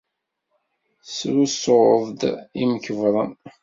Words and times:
Tesrusuḍ-d 1.03 2.21
imkebbren. 2.61 3.31